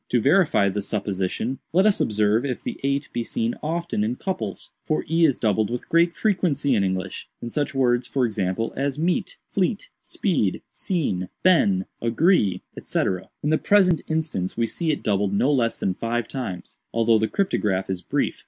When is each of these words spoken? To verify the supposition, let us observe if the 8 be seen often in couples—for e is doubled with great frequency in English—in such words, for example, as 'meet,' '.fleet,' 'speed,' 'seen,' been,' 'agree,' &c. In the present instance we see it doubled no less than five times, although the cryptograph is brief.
To 0.09 0.19
verify 0.19 0.67
the 0.67 0.81
supposition, 0.81 1.59
let 1.73 1.85
us 1.85 2.01
observe 2.01 2.43
if 2.43 2.63
the 2.63 2.79
8 2.83 3.09
be 3.13 3.23
seen 3.23 3.53
often 3.61 4.03
in 4.03 4.15
couples—for 4.15 5.05
e 5.07 5.25
is 5.25 5.37
doubled 5.37 5.69
with 5.69 5.87
great 5.89 6.15
frequency 6.15 6.73
in 6.73 6.83
English—in 6.83 7.49
such 7.49 7.75
words, 7.75 8.07
for 8.07 8.25
example, 8.25 8.73
as 8.75 8.97
'meet,' 8.97 9.37
'.fleet,' 9.53 9.89
'speed,' 10.01 10.63
'seen,' 10.71 11.29
been,' 11.43 11.85
'agree,' 12.01 12.63
&c. 12.83 12.99
In 13.43 13.51
the 13.51 13.59
present 13.59 14.01
instance 14.07 14.57
we 14.57 14.65
see 14.65 14.89
it 14.89 15.03
doubled 15.03 15.33
no 15.35 15.53
less 15.53 15.77
than 15.77 15.93
five 15.93 16.27
times, 16.27 16.79
although 16.91 17.19
the 17.19 17.27
cryptograph 17.27 17.87
is 17.87 18.01
brief. 18.01 18.39